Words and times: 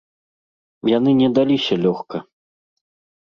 Яны 0.97 1.11
не 1.19 1.29
даліся 1.37 1.73
лёгка. 1.83 2.17